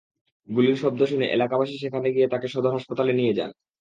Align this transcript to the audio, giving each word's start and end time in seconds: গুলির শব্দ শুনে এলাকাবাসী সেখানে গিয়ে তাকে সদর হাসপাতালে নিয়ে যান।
গুলির 0.49 0.77
শব্দ 0.77 0.99
শুনে 1.05 1.25
এলাকাবাসী 1.27 1.75
সেখানে 1.77 2.07
গিয়ে 2.15 2.27
তাকে 2.27 2.47
সদর 2.47 2.71
হাসপাতালে 2.73 3.11
নিয়ে 3.13 3.33
যান। 3.33 3.51